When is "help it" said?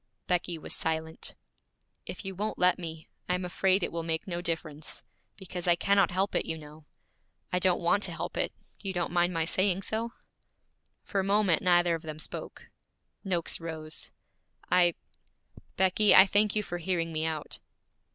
6.09-6.43, 8.11-8.51